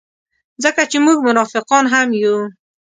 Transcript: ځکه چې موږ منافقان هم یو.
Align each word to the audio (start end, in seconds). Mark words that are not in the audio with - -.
ځکه 0.63 0.81
چې 0.91 0.97
موږ 1.05 1.17
منافقان 1.27 1.85
هم 1.93 2.09
یو. 2.23 2.37